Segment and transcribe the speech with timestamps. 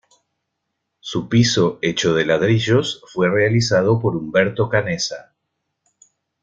[0.99, 5.35] Su piso, hecho de ladrillos, fue realizado por Humberto Canessa.